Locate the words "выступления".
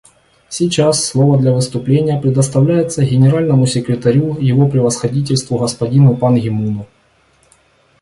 1.53-2.19